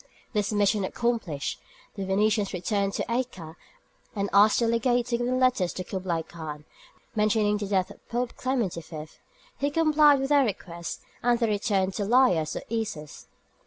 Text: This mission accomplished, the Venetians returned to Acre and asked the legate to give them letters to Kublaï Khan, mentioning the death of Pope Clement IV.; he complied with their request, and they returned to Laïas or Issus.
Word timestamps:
This 0.33 0.51
mission 0.51 0.83
accomplished, 0.83 1.61
the 1.93 2.05
Venetians 2.07 2.53
returned 2.53 2.93
to 2.93 3.05
Acre 3.07 3.55
and 4.15 4.31
asked 4.33 4.59
the 4.59 4.67
legate 4.67 5.05
to 5.05 5.17
give 5.19 5.27
them 5.27 5.39
letters 5.39 5.73
to 5.73 5.83
Kublaï 5.83 6.27
Khan, 6.27 6.65
mentioning 7.15 7.57
the 7.57 7.67
death 7.67 7.91
of 7.91 8.09
Pope 8.09 8.35
Clement 8.35 8.75
IV.; 8.75 9.19
he 9.59 9.69
complied 9.69 10.19
with 10.19 10.29
their 10.29 10.43
request, 10.43 11.01
and 11.21 11.37
they 11.37 11.45
returned 11.47 11.93
to 11.93 12.03
Laïas 12.05 12.55
or 12.59 12.63
Issus. 12.67 13.27